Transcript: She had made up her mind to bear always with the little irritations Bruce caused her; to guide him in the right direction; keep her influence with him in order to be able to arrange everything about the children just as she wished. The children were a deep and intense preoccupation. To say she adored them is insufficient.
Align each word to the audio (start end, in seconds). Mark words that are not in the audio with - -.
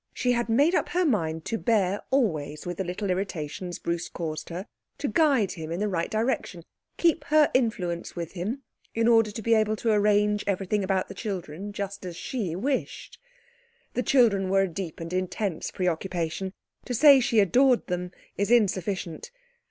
She 0.15 0.31
had 0.31 0.49
made 0.49 0.73
up 0.73 0.89
her 0.89 1.05
mind 1.05 1.45
to 1.45 1.59
bear 1.59 2.01
always 2.09 2.65
with 2.65 2.77
the 2.77 2.83
little 2.83 3.11
irritations 3.11 3.77
Bruce 3.77 4.09
caused 4.09 4.49
her; 4.49 4.65
to 4.97 5.07
guide 5.07 5.51
him 5.51 5.71
in 5.71 5.79
the 5.79 5.87
right 5.87 6.09
direction; 6.09 6.63
keep 6.97 7.25
her 7.25 7.51
influence 7.53 8.15
with 8.15 8.31
him 8.31 8.63
in 8.95 9.07
order 9.07 9.29
to 9.29 9.41
be 9.43 9.53
able 9.53 9.75
to 9.75 9.91
arrange 9.91 10.43
everything 10.47 10.83
about 10.83 11.07
the 11.07 11.13
children 11.13 11.71
just 11.71 12.03
as 12.03 12.15
she 12.15 12.55
wished. 12.55 13.19
The 13.93 14.01
children 14.01 14.49
were 14.49 14.61
a 14.61 14.67
deep 14.67 14.99
and 14.99 15.13
intense 15.13 15.69
preoccupation. 15.69 16.53
To 16.85 16.95
say 16.95 17.19
she 17.19 17.39
adored 17.39 17.85
them 17.85 18.09
is 18.37 18.49
insufficient. 18.49 19.29